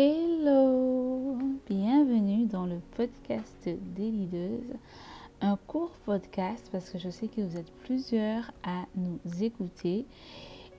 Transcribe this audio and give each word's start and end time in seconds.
Hello, 0.00 1.36
bienvenue 1.66 2.46
dans 2.46 2.66
le 2.66 2.78
podcast 2.96 3.68
des 3.68 4.12
leaders. 4.12 4.76
Un 5.40 5.56
court 5.66 5.90
podcast 6.06 6.68
parce 6.70 6.88
que 6.88 7.00
je 7.00 7.10
sais 7.10 7.26
que 7.26 7.40
vous 7.40 7.56
êtes 7.56 7.72
plusieurs 7.78 8.52
à 8.62 8.84
nous 8.94 9.18
écouter 9.42 10.06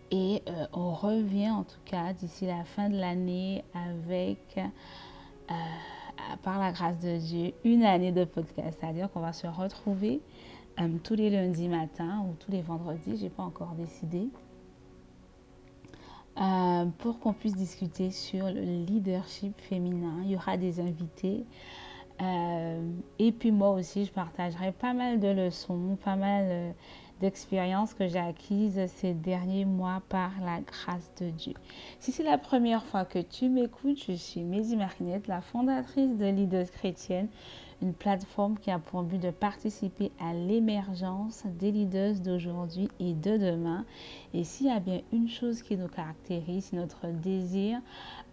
et 0.10 0.42
euh, 0.48 0.68
on 0.72 0.94
revient 0.94 1.50
en 1.50 1.66
tout 1.66 1.82
cas 1.84 2.14
d'ici 2.14 2.46
la 2.46 2.64
fin 2.64 2.90
de 2.90 2.96
l'année 2.96 3.66
avec, 3.74 4.58
euh, 4.58 5.54
par 6.42 6.58
la 6.58 6.72
grâce 6.72 7.00
de 7.00 7.18
Dieu, 7.18 7.52
une 7.66 7.84
année 7.84 8.14
de 8.14 8.24
podcast. 8.24 8.78
C'est-à-dire 8.80 9.12
qu'on 9.12 9.20
va 9.20 9.34
se 9.34 9.48
retrouver 9.48 10.22
euh, 10.80 10.88
tous 11.04 11.16
les 11.16 11.30
lundis 11.30 11.68
matins 11.68 12.26
ou 12.26 12.36
tous 12.40 12.52
les 12.54 12.62
vendredis, 12.62 13.18
je 13.18 13.24
n'ai 13.24 13.30
pas 13.30 13.44
encore 13.44 13.74
décidé 13.74 14.30
euh, 16.38 16.86
pour 17.00 17.20
qu'on 17.20 17.34
puisse 17.34 17.56
discuter 17.56 18.12
sur 18.12 18.46
le 18.46 18.62
leadership 18.62 19.60
féminin. 19.62 20.22
Il 20.24 20.32
y 20.32 20.36
aura 20.36 20.58
des 20.58 20.80
invités. 20.80 21.46
Euh, 22.22 22.92
et 23.18 23.32
puis 23.32 23.52
moi 23.52 23.72
aussi, 23.72 24.06
je 24.06 24.12
partagerai 24.12 24.72
pas 24.72 24.94
mal 24.94 25.20
de 25.20 25.28
leçons, 25.28 25.98
pas 26.04 26.16
mal 26.16 26.46
euh, 26.48 26.72
d'expériences 27.22 27.94
que 27.94 28.08
j'ai 28.08 28.20
acquises 28.20 28.80
ces 28.88 29.14
derniers 29.14 29.66
mois 29.66 30.02
par 30.10 30.32
la 30.42 30.60
grâce 30.62 31.12
de 31.22 31.30
Dieu. 31.30 31.54
Si 32.00 32.12
c'est 32.12 32.24
la 32.24 32.38
première 32.38 32.86
fois 32.86 33.06
que 33.06 33.20
tu 33.20 33.50
m'écoutes, 33.50 34.04
je 34.06 34.14
suis 34.14 34.44
Mézi 34.44 34.76
Marinette, 34.76 35.28
la 35.28 35.42
fondatrice 35.42 36.18
de 36.18 36.26
Leaders 36.26 36.72
Chrétienne 36.72 37.28
une 37.82 37.94
plateforme 37.94 38.58
qui 38.58 38.72
a 38.72 38.80
pour 38.80 39.04
but 39.04 39.22
de 39.22 39.32
participer 39.32 40.12
à 40.20 40.34
l'émergence 40.34 41.44
des 41.60 41.72
leaders 41.72 42.16
d'aujourd'hui 42.16 42.90
et 43.00 43.14
de 43.14 43.38
demain. 43.38 43.86
Et 44.34 44.44
s'il 44.44 44.68
y 44.68 44.72
a 44.72 44.80
bien 44.80 45.02
une 45.14 45.30
chose 45.30 45.62
qui 45.62 45.78
nous 45.78 45.88
caractérise, 45.88 46.66
c'est 46.66 46.76
notre 46.76 47.08
désir 47.08 47.80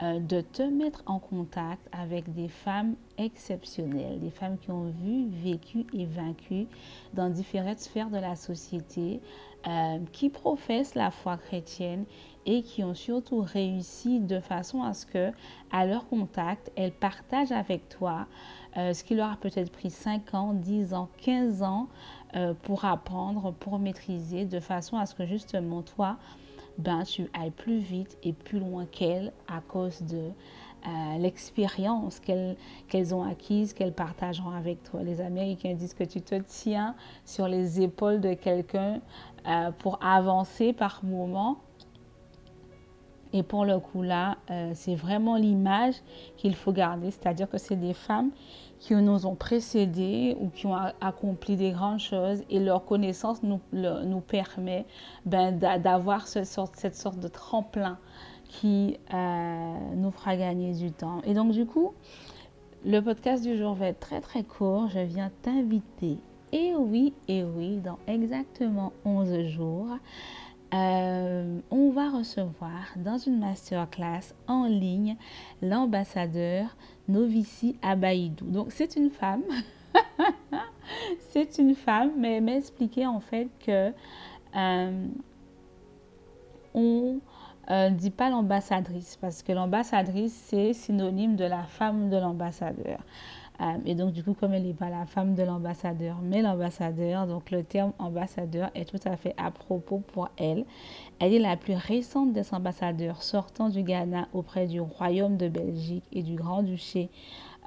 euh, 0.03 0.19
de 0.19 0.41
te 0.41 0.63
mettre 0.63 1.03
en 1.07 1.19
contact 1.19 1.89
avec 1.93 2.33
des 2.35 2.49
femmes 2.49 2.97
exceptionnelles, 3.19 4.21
des 4.21 4.31
femmes 4.31 4.59
qui 4.59 4.71
ont 4.71 4.91
vu, 4.91 5.29
vécu 5.29 5.87
et 5.93 6.07
vaincu 6.07 6.67
dans 7.15 7.31
différentes 7.31 7.79
sphères 7.79 8.11
de 8.11 8.19
la 8.19 8.37
société, 8.37 9.21
euh, 9.67 9.99
qui 10.13 10.29
professent 10.29 10.95
la 10.95 11.11
foi 11.11 11.37
chrétienne 11.37 12.05
et 12.45 12.63
qui 12.63 12.85
ont 12.85 12.95
surtout 12.95 13.41
réussi 13.41 14.21
de 14.21 14.39
façon 14.39 14.85
à 14.85 14.95
ce 14.95 15.07
que, 15.07 15.33
à 15.73 15.85
leur 15.87 16.07
contact, 16.07 16.71
elles 16.77 16.93
partagent 16.93 17.51
avec 17.51 17.89
toi 17.89 18.29
euh, 18.77 18.93
ce 18.93 19.05
qui 19.05 19.15
leur 19.15 19.33
a 19.33 19.37
peut-être 19.37 19.73
pris 19.73 19.91
5 19.91 20.35
ans, 20.35 20.53
10 20.53 20.93
ans, 20.93 21.09
15 21.23 21.63
ans 21.63 21.89
euh, 22.35 22.53
pour 22.63 22.85
apprendre, 22.85 23.53
pour 23.53 23.79
maîtriser, 23.79 24.45
de 24.45 24.61
façon 24.61 24.99
à 24.99 25.07
ce 25.07 25.15
que 25.15 25.25
justement 25.25 25.83
toi, 25.83 26.19
ben, 26.79 27.05
tu 27.05 27.31
ailles 27.33 27.53
plus 27.53 27.79
vite 27.79 28.19
et 28.23 28.33
plus 28.35 28.59
loin 28.59 28.85
qu'elles 28.85 29.33
à 29.49 29.61
cause 29.61 30.03
de 30.03 30.31
euh, 30.87 31.19
l'expérience 31.19 32.21
qu'elles 32.21 33.15
ont 33.15 33.23
acquise, 33.23 33.73
qu'elles 33.73 33.95
partageront 33.95 34.51
avec 34.51 34.83
toi. 34.83 35.03
Les 35.03 35.23
Américains 35.23 35.73
disent 35.73 35.95
que 35.95 36.05
tu 36.05 36.21
te 36.21 36.35
tiens 36.35 36.95
sur 37.25 37.49
les 37.49 37.81
épaules 37.81 38.21
de 38.21 38.35
quelqu'un 38.35 39.01
pour 39.79 39.99
avancer 40.03 40.73
par 40.73 41.05
moment. 41.05 41.59
Et 43.33 43.43
pour 43.43 43.65
le 43.65 43.79
coup 43.79 44.03
là, 44.03 44.37
c'est 44.75 44.95
vraiment 44.95 45.37
l'image 45.37 45.95
qu'il 46.37 46.55
faut 46.55 46.73
garder, 46.73 47.11
c'est-à-dire 47.11 47.49
que 47.49 47.59
c'est 47.59 47.77
des 47.77 47.95
femmes 47.95 48.31
qui 48.79 48.95
nous 48.95 49.27
ont 49.27 49.35
précédés 49.35 50.37
ou 50.41 50.49
qui 50.49 50.67
ont 50.67 50.77
accompli 51.01 51.57
des 51.57 51.71
grandes 51.71 51.99
choses 51.99 52.43
et 52.51 52.61
leur 52.61 52.85
connaissance 52.85 53.43
nous, 53.43 54.21
permet 54.21 54.87
ben, 55.25 55.59
d'avoir 55.59 56.29
ce 56.29 56.45
cette 56.45 56.95
sorte 56.95 57.19
de 57.19 57.29
tremplin 57.29 57.99
qui 58.49 58.99
euh, 59.13 59.75
nous 59.97 60.11
fera 60.11 60.37
gagner 60.37 60.73
du 60.73 60.93
temps. 60.93 61.21
Et 61.25 61.35
donc 61.35 61.53
du 61.53 61.67
coup, 61.67 61.93
le 62.85 63.01
podcast 63.01 63.43
du 63.43 63.57
jour 63.57 63.75
va 63.75 63.89
être 63.89 64.01
très 64.01 64.21
très 64.21 64.45
court. 64.45 64.89
Je 64.89 65.01
viens 65.01 65.31
t'inviter, 65.43 66.19
et 66.53 66.75
oui, 66.77 67.13
et 67.29 67.43
oui, 67.43 67.79
dans 67.79 67.99
exactement 68.07 68.93
11 69.05 69.43
jours, 69.49 69.89
euh, 70.75 71.61
on 71.71 71.91
va 71.91 72.11
recevoir 72.11 72.93
dans 72.97 73.19
une 73.19 73.39
masterclass 73.39 74.35
en 74.49 74.67
ligne 74.67 75.17
l'ambassadeur 75.63 76.77
Novici 77.09 77.77
Abaïdou. 77.83 78.47
Donc 78.47 78.73
c'est 78.73 78.97
une 78.97 79.11
femme, 79.11 79.45
c'est 81.31 81.59
une 81.59 81.75
femme, 81.75 82.13
mais 82.19 82.41
en 83.07 83.21
fait 83.21 83.49
que 83.65 83.93
euh, 84.57 85.07
on 86.75 87.21
ne 87.69 87.73
euh, 87.73 87.91
dit 87.91 88.11
pas 88.11 88.31
l'ambassadrice 88.31 89.17
parce 89.21 89.43
que 89.43 89.53
l'ambassadrice 89.53 90.35
c'est 90.49 90.73
synonyme 90.73 91.37
de 91.37 91.45
la 91.45 91.63
femme 91.63 92.11
de 92.11 92.17
l'ambassadeur. 92.17 92.99
Euh, 93.61 93.79
et 93.87 93.95
donc, 93.95 94.13
du 94.13 94.23
coup, 94.23 94.35
comme 94.35 94.53
elle 94.53 94.65
n'est 94.65 94.75
pas 94.75 94.91
la 94.91 95.07
femme 95.07 95.35
de 95.35 95.43
l'ambassadeur, 95.43 96.19
mais 96.23 96.43
l'ambassadeur, 96.43 97.27
donc 97.27 97.51
le 97.51 97.63
terme 97.63 97.93
ambassadeur 97.99 98.71
est 98.75 98.85
tout 98.85 99.01
à 99.09 99.17
fait 99.17 99.35
à 99.37 99.51
propos 99.51 99.99
pour 99.99 100.29
elle. 100.37 100.65
Elle 101.19 101.33
est 101.33 101.39
la 101.39 101.57
plus 101.57 101.75
récente 101.75 102.33
des 102.33 102.55
ambassadeurs 102.55 103.23
sortant 103.23 103.69
du 103.69 103.83
Ghana 103.83 104.29
auprès 104.35 104.67
du 104.67 104.81
Royaume 104.81 105.37
de 105.37 105.49
Belgique 105.49 106.05
et 106.13 106.23
du 106.23 106.35
Grand-Duché 106.35 107.09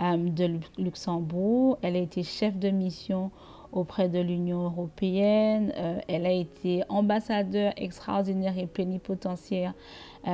euh, 0.01 0.17
de 0.17 0.59
Luxembourg. 0.77 1.79
Elle 1.81 1.95
a 1.95 1.99
été 1.99 2.23
chef 2.23 2.57
de 2.57 2.69
mission 2.69 3.31
auprès 3.71 4.09
de 4.09 4.19
l'Union 4.19 4.65
européenne. 4.65 5.73
Euh, 5.75 5.99
elle 6.07 6.25
a 6.25 6.31
été 6.31 6.83
ambassadeur 6.89 7.73
extraordinaire 7.77 8.57
et 8.57 8.67
plénipotentiaire 8.67 9.73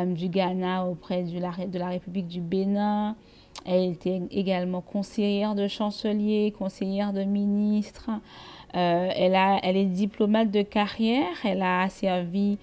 du 0.07 0.29
Ghana 0.29 0.87
auprès 0.87 1.23
de 1.23 1.77
la 1.77 1.87
République 1.89 2.27
du 2.27 2.41
Bénin. 2.41 3.15
Elle 3.65 3.91
était 3.91 4.21
également 4.29 4.81
conseillère 4.81 5.55
de 5.55 5.67
chancelier, 5.67 6.53
conseillère 6.57 7.13
de 7.13 7.23
ministre. 7.23 8.11
Euh, 8.75 9.09
elle, 9.15 9.35
a, 9.35 9.59
elle 9.63 9.75
est 9.75 9.85
diplomate 9.85 10.51
de 10.51 10.61
carrière. 10.61 11.33
Elle 11.43 11.63
a 11.63 11.89
servi 11.89 12.59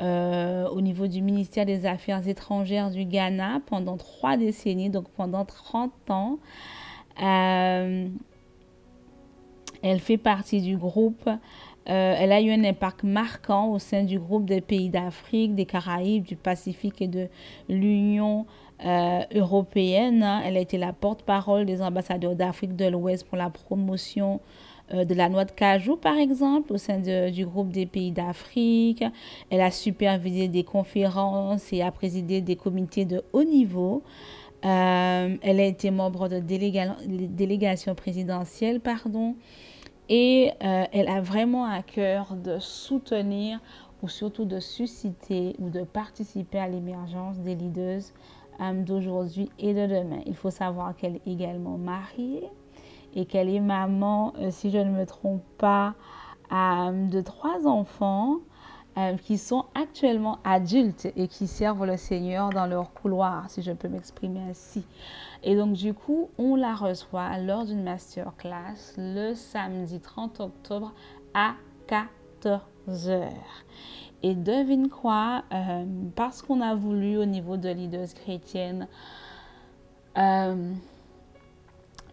euh, 0.00 0.68
au 0.68 0.80
niveau 0.80 1.08
du 1.08 1.22
ministère 1.22 1.66
des 1.66 1.86
Affaires 1.86 2.26
étrangères 2.28 2.90
du 2.90 3.04
Ghana 3.04 3.62
pendant 3.66 3.96
trois 3.96 4.36
décennies, 4.36 4.90
donc 4.90 5.08
pendant 5.16 5.44
30 5.44 5.92
ans. 6.10 6.38
Euh, 7.20 8.08
elle 9.82 10.00
fait 10.00 10.18
partie 10.18 10.60
du 10.60 10.76
groupe. 10.76 11.28
elle 11.86 12.32
a 12.32 12.40
eu 12.40 12.50
un 12.52 12.64
impact 12.64 13.02
marquant 13.02 13.72
au 13.72 13.78
sein 13.78 14.04
du 14.04 14.18
groupe 14.20 14.46
des 14.46 14.60
pays 14.60 14.88
d'Afrique, 14.88 15.54
des 15.54 15.66
Caraïbes, 15.66 16.24
du 16.24 16.36
Pacifique 16.36 17.02
et 17.02 17.08
de 17.08 17.28
l'Union 17.68 18.46
euh, 18.84 19.20
européenne. 19.32 20.22
Hein. 20.22 20.42
Elle 20.44 20.56
a 20.56 20.60
été 20.60 20.78
la 20.78 20.92
porte-parole 20.92 21.64
des 21.64 21.80
ambassadeurs 21.80 22.34
d'Afrique 22.34 22.74
de 22.74 22.86
l'Ouest 22.86 23.24
pour 23.24 23.38
la 23.38 23.48
promotion 23.48 24.40
euh, 24.92 25.04
de 25.04 25.14
la 25.14 25.28
noix 25.28 25.44
de 25.44 25.52
cajou, 25.52 25.96
par 25.96 26.16
exemple, 26.16 26.72
au 26.72 26.76
sein 26.76 26.98
du 26.98 27.46
groupe 27.46 27.70
des 27.70 27.86
pays 27.86 28.10
d'Afrique. 28.10 29.04
Elle 29.48 29.60
a 29.60 29.70
supervisé 29.70 30.48
des 30.48 30.64
conférences 30.64 31.72
et 31.72 31.82
a 31.82 31.92
présidé 31.92 32.40
des 32.40 32.56
comités 32.56 33.04
de 33.04 33.22
haut 33.32 33.44
niveau. 33.44 34.02
Euh, 34.64 35.36
elle 35.40 35.60
a 35.60 35.64
été 35.64 35.90
membre 35.90 36.28
de 36.28 36.40
délégation 36.40 37.94
présidentielle, 37.94 38.80
pardon. 38.80 39.36
Et 40.10 40.50
elle 40.60 41.08
a 41.08 41.22
vraiment 41.22 41.64
à 41.64 41.82
cœur 41.82 42.34
de 42.34 42.58
soutenir 42.58 43.60
ou 44.02 44.08
surtout 44.08 44.44
de 44.44 44.60
susciter 44.60 45.56
ou 45.58 45.70
de 45.70 45.82
participer 45.82 46.58
à 46.58 46.68
l'émergence 46.68 47.38
des 47.38 47.54
leaders 47.54 48.02
d'aujourd'hui 48.84 49.50
et 49.58 49.74
de 49.74 49.86
demain. 49.86 50.20
Il 50.26 50.36
faut 50.36 50.50
savoir 50.50 50.96
qu'elle 50.96 51.16
est 51.16 51.26
également 51.26 51.78
mariée 51.78 52.48
et 53.14 53.26
qu'elle 53.26 53.48
est 53.48 53.60
maman, 53.60 54.32
euh, 54.38 54.50
si 54.50 54.70
je 54.70 54.78
ne 54.78 54.90
me 54.90 55.06
trompe 55.06 55.42
pas, 55.58 55.94
de 56.50 57.20
trois 57.20 57.66
enfants 57.66 58.36
qui 59.22 59.38
sont 59.38 59.64
actuellement 59.74 60.38
adultes 60.44 61.08
et 61.16 61.26
qui 61.26 61.48
servent 61.48 61.84
le 61.84 61.96
Seigneur 61.96 62.50
dans 62.50 62.66
leur 62.66 62.92
couloir, 62.92 63.50
si 63.50 63.60
je 63.60 63.72
peux 63.72 63.88
m'exprimer 63.88 64.40
ainsi. 64.50 64.86
Et 65.42 65.56
donc, 65.56 65.72
du 65.72 65.94
coup, 65.94 66.30
on 66.38 66.54
la 66.54 66.74
reçoit 66.74 67.38
lors 67.38 67.64
d'une 67.64 67.82
masterclass 67.82 68.94
le 68.96 69.34
samedi 69.34 70.00
30 70.00 70.40
octobre 70.40 70.92
à 71.34 71.54
14h. 71.88 73.30
Et 74.24 74.34
devine 74.34 74.88
quoi, 74.88 75.44
euh, 75.52 75.84
parce 76.16 76.40
qu'on 76.40 76.62
a 76.62 76.74
voulu 76.74 77.18
au 77.18 77.26
niveau 77.26 77.58
de 77.58 77.68
leaders 77.68 78.14
chrétiennes 78.14 78.88
euh, 80.16 80.72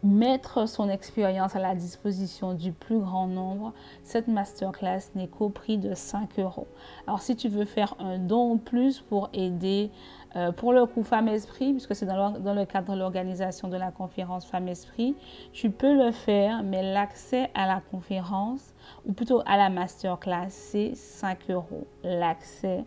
mettre 0.04 0.68
son 0.68 0.90
expérience 0.90 1.56
à 1.56 1.60
la 1.60 1.76
disposition 1.76 2.54
du 2.54 2.72
plus 2.72 3.00
grand 3.00 3.28
nombre, 3.28 3.74
cette 4.04 4.28
masterclass 4.28 5.12
n'est 5.16 5.28
qu'au 5.28 5.50
prix 5.50 5.78
de 5.78 5.94
5 5.94 6.40
euros. 6.40 6.68
Alors 7.08 7.22
si 7.22 7.36
tu 7.36 7.50
veux 7.50 7.66
faire 7.66 7.96
un 8.00 8.18
don 8.18 8.54
en 8.54 8.58
plus 8.58 9.02
pour 9.02 9.30
aider 9.34 9.92
euh, 10.36 10.52
pour 10.52 10.72
le 10.72 10.86
coup 10.86 11.04
Femme 11.04 11.28
Esprit, 11.28 11.74
puisque 11.74 11.94
c'est 11.94 12.06
dans, 12.06 12.32
dans, 12.32 12.54
le 12.54 12.66
cadre 12.66 12.94
de 12.94 13.00
l'organisation 13.00 13.68
de 13.68 13.76
la 13.76 13.92
conférence 13.92 14.46
Femme 14.46 14.68
Esprit, 14.70 15.16
tu 15.52 15.70
peux 15.70 15.94
le 15.94 16.12
faire, 16.12 16.64
mais 16.64 16.94
l'accès 16.94 17.52
à 17.54 17.68
la 17.68 17.82
conférence, 17.92 18.74
ou 19.06 19.14
plutôt 19.14 19.42
à 19.46 19.58
la 19.58 19.70
masterclass, 19.70 20.50
c'est 20.50 20.96
5 20.96 21.50
euros. 21.50 21.86
L'accès 22.04 22.86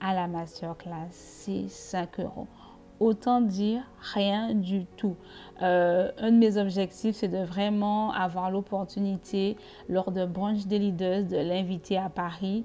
à 0.00 0.14
la 0.14 0.26
masterclass, 0.26 1.10
c'est 1.10 1.68
5 1.68 2.20
euros. 2.20 2.46
Autant 3.00 3.40
dire 3.40 3.82
rien 4.14 4.54
du 4.54 4.86
tout. 4.96 5.16
Euh, 5.62 6.10
un 6.18 6.32
de 6.32 6.36
mes 6.36 6.58
objectifs, 6.58 7.16
c'est 7.16 7.28
de 7.28 7.44
vraiment 7.44 8.12
avoir 8.12 8.50
l'opportunité, 8.50 9.56
lors 9.88 10.12
de 10.12 10.24
brunch 10.24 10.66
des 10.66 10.78
leaders, 10.78 11.24
de 11.24 11.36
l'inviter 11.36 11.96
à 11.96 12.08
Paris 12.08 12.64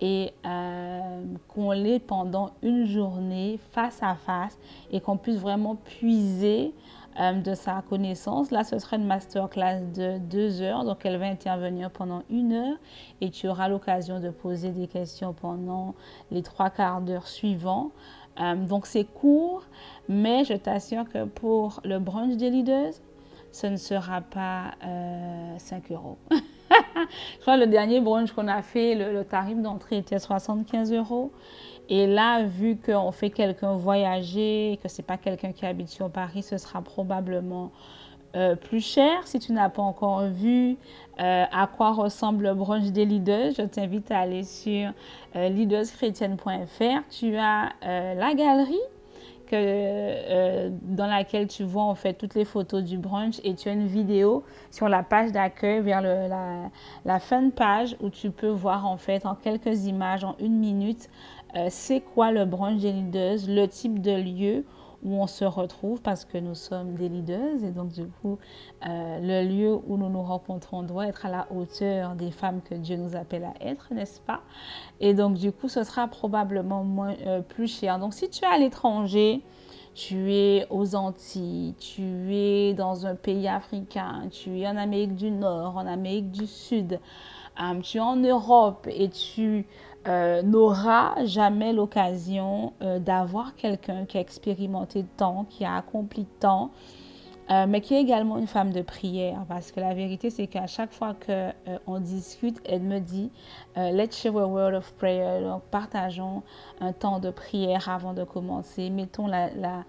et 0.00 0.32
euh, 0.44 1.22
qu'on 1.46 1.70
l'ait 1.70 2.00
pendant 2.00 2.50
une 2.62 2.86
journée 2.86 3.60
face 3.70 4.02
à 4.02 4.16
face 4.16 4.58
et 4.90 5.00
qu'on 5.00 5.16
puisse 5.16 5.38
vraiment 5.38 5.76
puiser 5.76 6.74
euh, 7.20 7.34
de 7.34 7.54
sa 7.54 7.82
connaissance. 7.82 8.50
Là, 8.50 8.64
ce 8.64 8.78
sera 8.80 8.96
une 8.96 9.06
masterclass 9.06 9.80
de 9.94 10.18
deux 10.18 10.60
heures, 10.60 10.84
donc 10.84 11.06
elle 11.06 11.18
va 11.18 11.26
intervenir 11.26 11.90
pendant 11.90 12.22
une 12.30 12.52
heure 12.52 12.76
et 13.20 13.30
tu 13.30 13.48
auras 13.48 13.68
l'occasion 13.68 14.18
de 14.18 14.30
poser 14.30 14.70
des 14.70 14.88
questions 14.88 15.34
pendant 15.34 15.94
les 16.32 16.42
trois 16.42 16.70
quarts 16.70 17.00
d'heure 17.00 17.28
suivants. 17.28 17.92
Euh, 18.40 18.54
donc 18.54 18.86
c'est 18.86 19.04
court, 19.04 19.64
mais 20.08 20.44
je 20.44 20.54
t'assure 20.54 21.08
que 21.08 21.24
pour 21.24 21.80
le 21.84 21.98
brunch 21.98 22.36
des 22.36 22.50
leaders, 22.50 22.94
ce 23.52 23.66
ne 23.66 23.76
sera 23.76 24.22
pas 24.22 24.72
5 25.58 25.92
euros. 25.92 26.16
je 26.30 27.40
crois 27.40 27.56
que 27.56 27.60
le 27.60 27.66
dernier 27.66 28.00
brunch 28.00 28.32
qu'on 28.32 28.48
a 28.48 28.62
fait, 28.62 28.94
le, 28.94 29.24
tarif 29.24 29.58
d'entrée 29.60 29.98
était 29.98 30.18
75 30.18 30.92
euros. 30.92 31.30
Et 31.88 32.06
là, 32.06 32.44
vu 32.44 32.76
qu'on 32.76 33.12
fait 33.12 33.30
quelqu'un 33.30 33.76
voyager, 33.76 34.78
que 34.82 34.88
ce 34.88 34.98
n'est 34.98 35.06
pas 35.06 35.18
quelqu'un 35.18 35.52
qui 35.52 35.66
habite 35.66 35.88
sur 35.88 36.10
Paris, 36.10 36.42
ce 36.42 36.56
sera 36.56 36.80
probablement 36.80 37.72
euh, 38.34 38.56
plus 38.56 38.84
cher. 38.84 39.26
Si 39.26 39.38
tu 39.38 39.52
n'as 39.52 39.68
pas 39.68 39.82
encore 39.82 40.26
vu 40.26 40.76
euh, 41.20 41.44
à 41.50 41.66
quoi 41.66 41.92
ressemble 41.92 42.44
le 42.44 42.54
brunch 42.54 42.90
des 42.90 43.04
leaders, 43.04 43.52
je 43.56 43.62
t'invite 43.62 44.10
à 44.10 44.20
aller 44.20 44.42
sur 44.42 44.90
euh, 45.36 45.48
leaderschrétienne.fr. 45.48 47.08
Tu 47.10 47.36
as 47.36 47.72
la 47.82 48.34
galerie 48.34 48.78
euh, 49.52 50.70
dans 50.82 51.06
laquelle 51.06 51.46
tu 51.46 51.62
vois 51.62 51.82
en 51.82 51.94
fait 51.94 52.14
toutes 52.14 52.34
les 52.34 52.46
photos 52.46 52.82
du 52.82 52.96
brunch 52.96 53.38
et 53.44 53.54
tu 53.54 53.68
as 53.68 53.72
une 53.72 53.86
vidéo 53.86 54.44
sur 54.70 54.88
la 54.88 55.02
page 55.02 55.30
d'accueil 55.30 55.82
vers 55.82 56.00
la, 56.00 56.70
la 57.04 57.18
fin 57.18 57.42
de 57.42 57.50
page 57.50 57.96
où 58.00 58.08
tu 58.08 58.30
peux 58.30 58.48
voir 58.48 58.86
en 58.86 58.96
fait 58.96 59.26
en 59.26 59.34
quelques 59.34 59.84
images, 59.84 60.24
en 60.24 60.36
une 60.40 60.58
minute, 60.58 61.10
euh, 61.54 61.66
c'est 61.68 62.00
quoi 62.00 62.32
le 62.32 62.46
brunch 62.46 62.80
des 62.80 62.92
leaders, 62.92 63.40
le 63.46 63.66
type 63.66 64.00
de 64.00 64.12
lieu 64.12 64.64
où 65.02 65.20
on 65.20 65.26
se 65.26 65.44
retrouve 65.44 66.00
parce 66.00 66.24
que 66.24 66.38
nous 66.38 66.54
sommes 66.54 66.94
des 66.94 67.08
leaders 67.08 67.64
et 67.64 67.70
donc 67.70 67.92
du 67.92 68.06
coup 68.06 68.38
euh, 68.86 69.18
le 69.20 69.48
lieu 69.48 69.74
où 69.86 69.96
nous 69.96 70.08
nous 70.08 70.22
rencontrons 70.22 70.82
doit 70.82 71.08
être 71.08 71.26
à 71.26 71.30
la 71.30 71.46
hauteur 71.50 72.14
des 72.14 72.30
femmes 72.30 72.60
que 72.62 72.74
Dieu 72.74 72.96
nous 72.96 73.16
appelle 73.16 73.44
à 73.44 73.54
être, 73.60 73.92
n'est-ce 73.92 74.20
pas? 74.20 74.42
Et 75.00 75.14
donc 75.14 75.34
du 75.34 75.52
coup 75.52 75.68
ce 75.68 75.82
sera 75.82 76.06
probablement 76.08 76.84
moins, 76.84 77.14
euh, 77.26 77.40
plus 77.40 77.68
cher. 77.68 77.98
Donc 77.98 78.14
si 78.14 78.28
tu 78.30 78.44
es 78.44 78.48
à 78.48 78.58
l'étranger, 78.58 79.42
tu 79.94 80.32
es 80.32 80.66
aux 80.70 80.94
Antilles, 80.94 81.74
tu 81.78 82.34
es 82.34 82.72
dans 82.72 83.06
un 83.06 83.14
pays 83.14 83.48
africain, 83.48 84.28
tu 84.30 84.60
es 84.60 84.68
en 84.68 84.76
Amérique 84.76 85.14
du 85.14 85.30
Nord, 85.30 85.76
en 85.76 85.86
Amérique 85.86 86.30
du 86.30 86.46
Sud, 86.46 86.98
euh, 87.60 87.80
tu 87.80 87.98
es 87.98 88.00
en 88.00 88.16
Europe 88.16 88.86
et 88.90 89.10
tu 89.10 89.66
euh, 90.08 90.42
n'aura 90.42 91.14
jamais 91.24 91.72
l'occasion 91.72 92.72
euh, 92.82 92.98
d'avoir 92.98 93.54
quelqu'un 93.54 94.04
qui 94.04 94.18
a 94.18 94.20
expérimenté 94.20 95.04
tant, 95.16 95.44
qui 95.44 95.64
a 95.64 95.76
accompli 95.76 96.26
tant, 96.40 96.72
euh, 97.50 97.66
mais 97.68 97.80
qui 97.80 97.94
est 97.94 98.00
également 98.00 98.36
une 98.36 98.48
femme 98.48 98.72
de 98.72 98.82
prière. 98.82 99.44
Parce 99.48 99.70
que 99.70 99.78
la 99.78 99.94
vérité, 99.94 100.30
c'est 100.30 100.48
qu'à 100.48 100.66
chaque 100.66 100.92
fois 100.92 101.14
qu'on 101.14 102.00
discute, 102.00 102.60
elle 102.64 102.82
me 102.82 102.98
dit 102.98 103.30
Let's 103.76 104.20
share 104.20 104.36
a 104.38 104.46
word 104.46 104.74
of 104.74 104.92
prayer. 104.94 105.40
Donc, 105.42 105.62
partageons 105.70 106.42
un 106.80 106.92
temps 106.92 107.20
de 107.20 107.30
prière 107.30 107.88
avant 107.88 108.12
de 108.12 108.24
commencer. 108.24 108.90
Mettons 108.90 109.28
la 109.28 109.84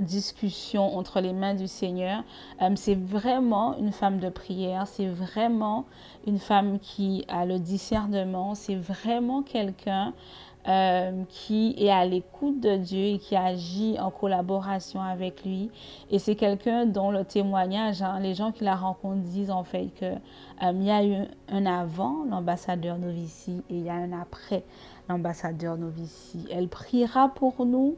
discussion 0.00 0.96
entre 0.96 1.20
les 1.20 1.32
mains 1.32 1.54
du 1.54 1.68
Seigneur. 1.68 2.24
Euh, 2.60 2.70
c'est 2.76 2.94
vraiment 2.94 3.76
une 3.78 3.92
femme 3.92 4.18
de 4.18 4.28
prière, 4.28 4.86
c'est 4.86 5.08
vraiment 5.08 5.84
une 6.26 6.38
femme 6.38 6.78
qui 6.78 7.24
a 7.28 7.44
le 7.44 7.58
discernement, 7.58 8.54
c'est 8.54 8.76
vraiment 8.76 9.42
quelqu'un 9.42 10.14
euh, 10.68 11.24
qui 11.28 11.74
est 11.76 11.90
à 11.90 12.04
l'écoute 12.04 12.60
de 12.60 12.76
Dieu 12.76 13.04
et 13.04 13.18
qui 13.18 13.34
agit 13.34 13.96
en 13.98 14.12
collaboration 14.12 15.02
avec 15.02 15.44
lui. 15.44 15.72
Et 16.08 16.20
c'est 16.20 16.36
quelqu'un 16.36 16.86
dont 16.86 17.10
le 17.10 17.24
témoignage, 17.24 18.00
hein, 18.00 18.20
les 18.20 18.34
gens 18.34 18.52
qui 18.52 18.62
la 18.62 18.76
rencontrent 18.76 19.24
disent 19.24 19.50
en 19.50 19.64
fait 19.64 19.88
qu'il 19.96 20.20
euh, 20.62 20.72
y 20.72 20.90
a 20.92 21.04
eu 21.04 21.24
un 21.48 21.66
avant 21.66 22.24
l'ambassadeur 22.30 22.96
Novici 22.98 23.64
et 23.70 23.74
il 23.74 23.82
y 23.82 23.90
a 23.90 23.94
un 23.94 24.12
après 24.12 24.62
l'ambassadeur 25.08 25.76
Novici. 25.76 26.46
Elle 26.48 26.68
priera 26.68 27.28
pour 27.28 27.66
nous 27.66 27.96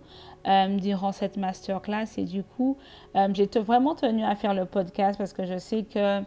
euh, 0.49 0.79
durant 0.79 1.13
cette 1.13 1.37
masterclass 1.37 2.07
et 2.17 2.25
du 2.25 2.43
coup, 2.43 2.79
j'ai 3.35 3.47
vraiment 3.61 3.95
tenu 3.95 4.25
à 4.25 4.37
faire 4.37 4.55
le 4.55 4.65
podcast 4.65 5.19
parce 5.19 5.35
que 5.35 5.45
je 5.45 5.59
sais 5.59 5.83
que 5.83 6.23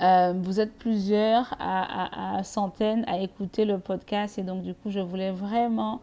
euh, 0.00 0.32
vous 0.36 0.60
êtes 0.60 0.76
plusieurs 0.78 1.54
à, 1.58 2.42
centaines 2.42 3.04
à 3.06 3.18
écouter 3.18 3.64
le 3.64 3.78
podcast 3.78 4.38
et 4.38 4.42
donc 4.42 4.62
du 4.62 4.74
coup 4.74 4.90
je 4.90 5.00
voulais 5.00 5.30
vraiment 5.30 6.00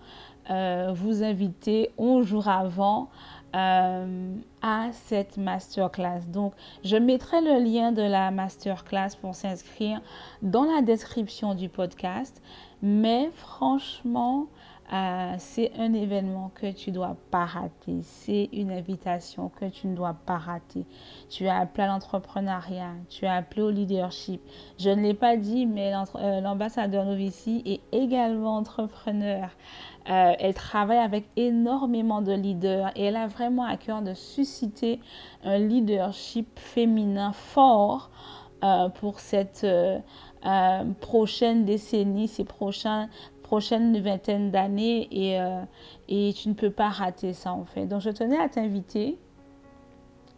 euh, 0.50 0.92
vous 0.94 1.24
inviter 1.24 1.92
un 2.00 2.22
jour 2.22 2.48
avant 2.48 3.10
euh, 3.56 4.36
à 4.62 4.88
cette 4.92 5.38
masterclass. 5.38 6.22
Donc 6.28 6.54
je 6.84 6.96
mettrai 6.96 7.42
le 7.42 7.64
lien 7.64 7.92
de 7.92 8.02
la 8.02 8.30
masterclass 8.30 9.16
pour 9.20 9.36
s'inscrire 9.36 10.02
dans 10.42 10.64
la 10.64 10.82
description 10.82 11.56
du 11.56 11.68
podcast. 11.68 12.42
Mais 12.82 13.32
franchement, 13.34 14.48
euh, 14.94 15.36
c'est 15.38 15.74
un 15.78 15.94
événement 15.94 16.50
que 16.56 16.72
tu 16.72 16.92
dois 16.92 17.18
pas 17.30 17.46
rater. 17.46 18.00
C'est 18.04 18.48
une 18.54 18.72
invitation 18.72 19.50
que 19.50 19.66
tu 19.66 19.88
ne 19.88 19.96
dois 19.96 20.16
pas 20.26 20.38
rater. 20.38 20.86
Tu 21.30 21.48
as 21.48 21.58
appelé 21.58 21.84
à 21.84 21.88
l'entrepreneuriat, 21.88 22.94
tu 23.10 23.26
as 23.26 23.34
appelé 23.34 23.64
au 23.64 23.70
leadership. 23.70 24.42
Je 24.80 24.90
ne 24.90 25.02
l'ai 25.02 25.14
pas 25.14 25.36
dit, 25.36 25.66
mais 25.66 25.94
euh, 25.94 26.40
l'ambassadeur 26.40 27.04
Novici 27.04 27.64
est 27.66 27.82
également 27.92 28.56
entrepreneur. 28.56 29.50
Euh, 30.10 30.34
elle 30.40 30.54
travaille 30.54 31.00
avec 31.00 31.26
énormément 31.36 32.22
de 32.22 32.32
leaders 32.32 32.92
et 32.96 33.06
elle 33.06 33.18
a 33.18 33.28
vraiment 33.28 33.66
à 33.66 33.76
cœur 33.76 34.02
de 34.02 34.14
susciter 34.14 35.02
un 35.44 35.58
leadership 35.58 36.48
féminin 36.58 37.34
fort 37.34 38.10
pour 38.96 39.20
cette 39.20 39.68
prochaine 41.00 41.64
décennie, 41.64 42.28
ces 42.28 42.44
prochains 42.44 43.08
prochaine 43.48 43.98
vingtaine 44.02 44.52
d'années 44.52 45.08
et, 45.10 45.40
euh, 45.40 45.62
et 46.10 46.34
tu 46.34 46.50
ne 46.50 46.54
peux 46.54 46.70
pas 46.70 46.90
rater 46.90 47.32
ça 47.32 47.54
en 47.54 47.64
fait. 47.64 47.86
Donc 47.86 48.02
je 48.02 48.10
tenais 48.10 48.38
à 48.38 48.50
t'inviter 48.50 49.18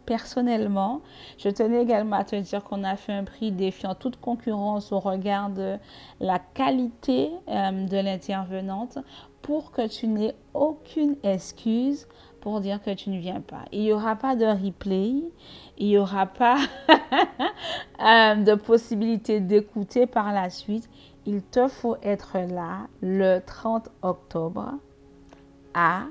personnellement. 0.06 1.00
Je 1.38 1.48
tenais 1.48 1.82
également 1.82 2.16
à 2.16 2.24
te 2.24 2.36
dire 2.36 2.62
qu'on 2.62 2.84
a 2.84 2.96
fait 2.96 3.12
un 3.12 3.24
prix 3.24 3.50
défiant 3.50 3.94
toute 3.94 4.16
concurrence 4.20 4.92
au 4.92 5.00
regard 5.00 5.50
de 5.50 5.76
la 6.20 6.38
qualité 6.38 7.30
euh, 7.48 7.86
de 7.86 7.96
l'intervenante 7.96 8.98
pour 9.42 9.72
que 9.72 9.86
tu 9.88 10.06
n'aies 10.06 10.36
aucune 10.54 11.16
excuse 11.24 12.06
pour 12.40 12.60
dire 12.60 12.80
que 12.82 12.94
tu 12.94 13.10
ne 13.10 13.18
viens 13.18 13.40
pas. 13.40 13.64
Il 13.72 13.80
n'y 13.80 13.92
aura 13.92 14.16
pas 14.16 14.36
de 14.36 14.46
replay, 14.46 15.14
il 15.78 15.86
n'y 15.86 15.98
aura 15.98 16.26
pas 16.26 16.58
euh, 16.88 18.34
de 18.36 18.54
possibilité 18.54 19.40
d'écouter 19.40 20.06
par 20.06 20.32
la 20.32 20.48
suite 20.48 20.88
il 21.26 21.42
te 21.42 21.68
faut 21.68 21.96
être 22.02 22.38
là 22.38 22.86
le 23.02 23.40
30 23.40 23.88
octobre 24.02 24.74
à 25.74 26.04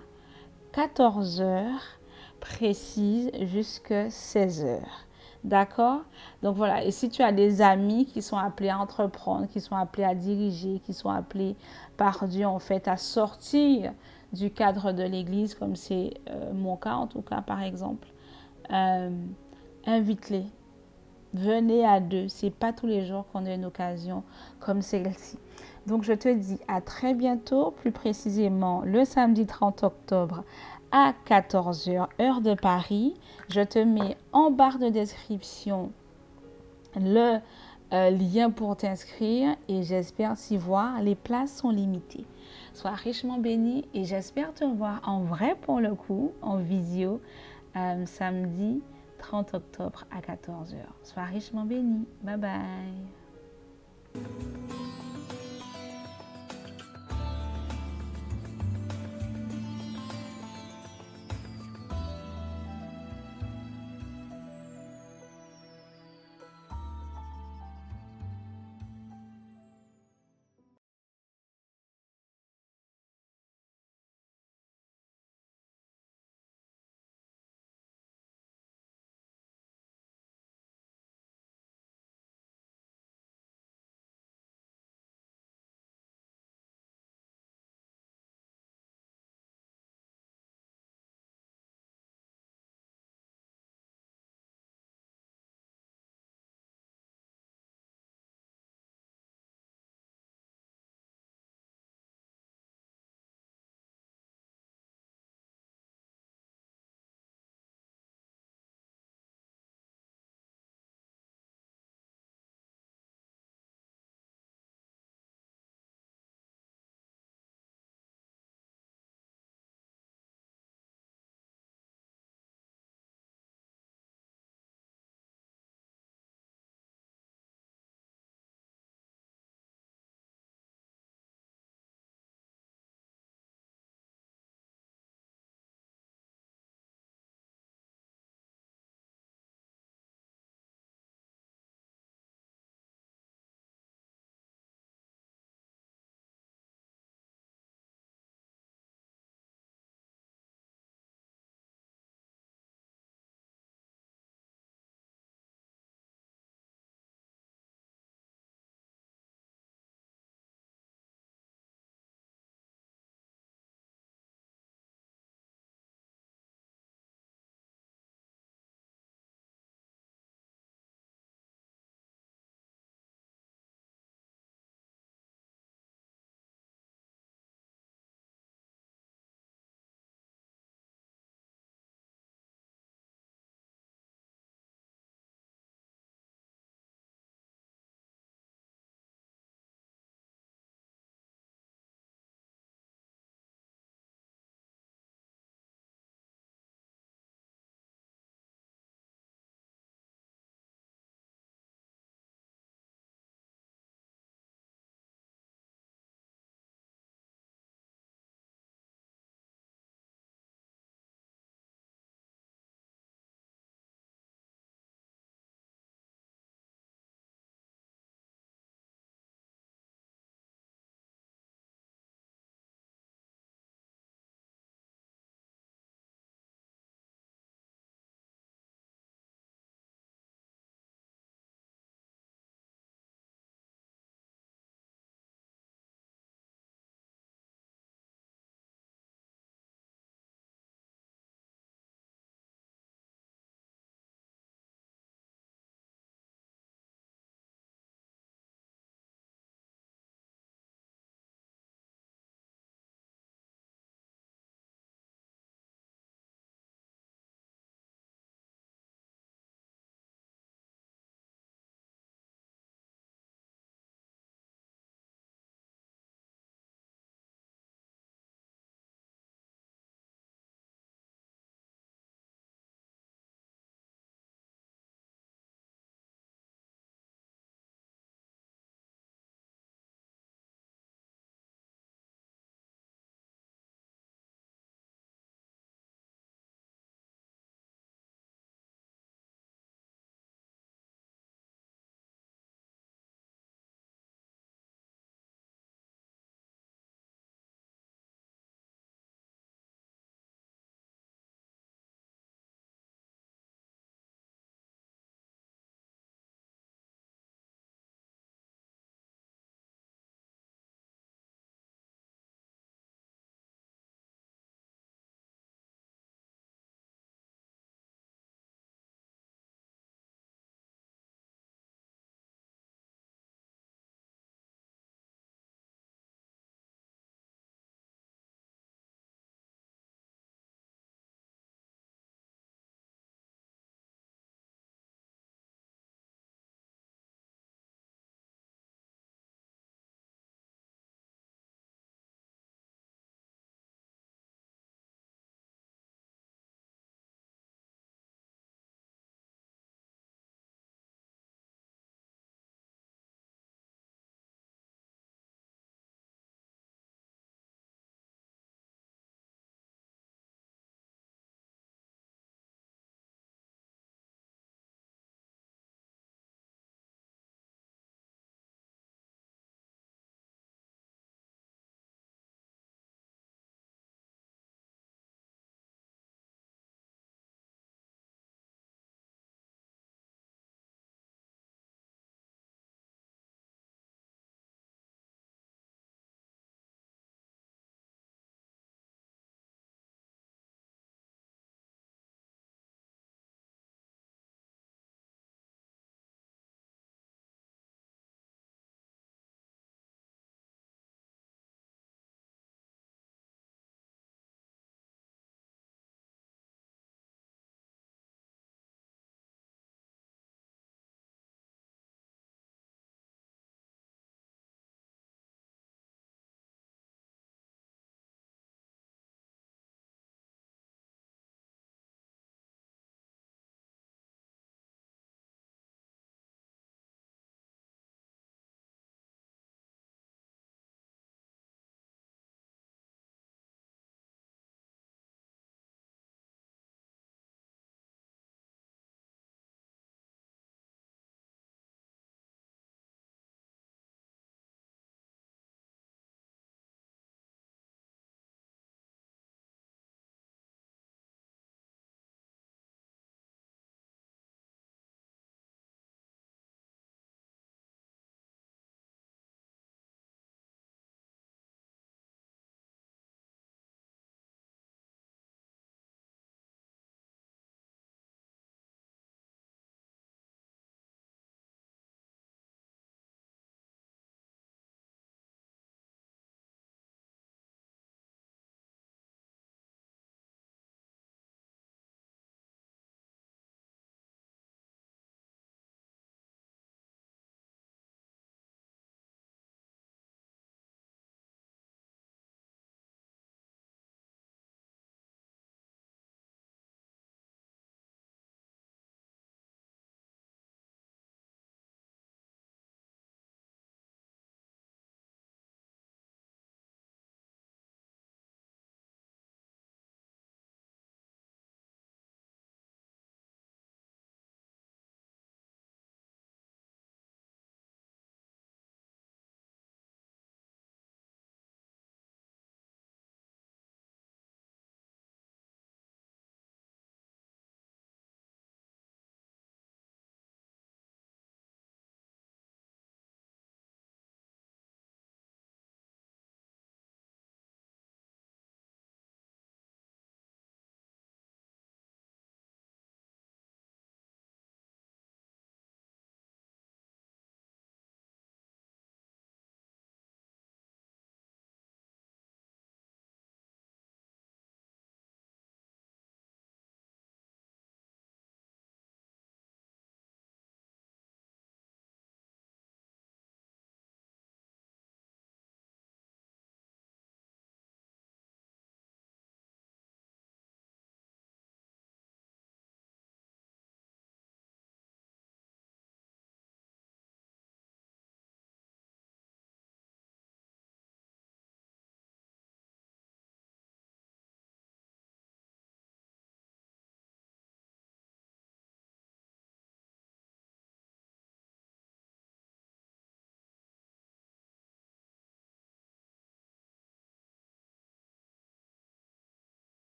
14 0.72 1.42
heures 1.42 2.00
précises 2.39 3.32
jusqu'à 3.42 4.10
16 4.10 4.66
heures. 4.66 5.06
D'accord? 5.44 6.01
Donc 6.44 6.58
voilà, 6.58 6.84
et 6.84 6.92
si 6.92 7.10
tu 7.10 7.22
as 7.22 7.32
des 7.32 7.62
amis 7.62 8.06
qui 8.06 8.22
sont 8.22 8.38
appelés 8.38 8.70
à 8.70 8.78
entreprendre, 8.78 9.48
qui 9.48 9.62
sont 9.62 9.75
appelés 9.75 10.04
à 10.04 10.13
diriger, 10.13 10.80
qui 10.86 10.94
sont 10.94 11.10
appelés 11.10 11.56
par 11.96 12.28
Dieu 12.28 12.46
en 12.46 12.60
fait 12.60 12.88
à 12.89 12.98
sortir 12.98 13.94
du 14.34 14.51
cadre 14.51 14.92
de 14.92 15.04
l'Église, 15.04 15.56
comme 15.56 15.75
c'est 15.75 16.13
euh, 16.30 16.54
mon 16.54 16.75
cas 16.75 16.96
en 16.96 17.08
tout 17.08 17.22
cas 17.22 17.42
par 17.42 17.63
exemple, 17.63 18.08
euh, 18.72 19.10
invite-les 19.86 20.46
Venez 21.33 21.86
à 21.86 22.00
deux. 22.00 22.27
C'est 22.27 22.50
pas 22.50 22.74
tous 22.74 22.88
les 22.88 23.05
jours 23.05 23.25
qu'on 23.31 23.45
a 23.45 23.53
une 23.53 23.65
occasion 23.65 24.24
comme 24.59 24.81
celle-ci. 24.81 25.38
Donc 25.86 26.03
je 26.03 26.13
te 26.13 26.33
dis 26.33 26.59
à 26.67 26.81
très 26.81 27.13
bientôt, 27.13 27.71
plus 27.71 27.91
précisément 27.91 28.81
le 28.83 29.05
samedi 29.05 29.45
30 29.45 29.83
octobre 29.83 30.43
à 30.91 31.13
14h 31.27 32.07
heure 32.19 32.41
de 32.41 32.55
Paris. 32.55 33.13
Je 33.50 33.62
te 33.62 33.79
mets 33.79 34.17
en 34.31 34.50
barre 34.50 34.79
de 34.79 34.89
description 34.89 35.91
le 36.95 37.38
euh, 37.93 38.09
lien 38.09 38.50
pour 38.50 38.75
t'inscrire 38.75 39.55
et 39.67 39.83
j'espère 39.83 40.36
t'y 40.36 40.57
voir. 40.57 41.01
Les 41.01 41.15
places 41.15 41.57
sont 41.57 41.69
limitées. 41.69 42.25
Sois 42.74 42.91
richement 42.91 43.38
béni 43.38 43.88
et 43.93 44.03
j'espère 44.03 44.53
te 44.53 44.63
voir 44.63 45.01
en 45.05 45.21
vrai 45.21 45.55
pour 45.62 45.79
le 45.79 45.93
coup, 45.93 46.31
en 46.41 46.57
visio, 46.57 47.21
euh, 47.75 48.05
samedi 48.05 48.81
30 49.19 49.53
octobre 49.53 50.05
à 50.09 50.21
14h. 50.21 50.77
Sois 51.03 51.25
richement 51.25 51.65
béni. 51.65 52.07
Bye 52.23 52.38
bye. 52.38 54.19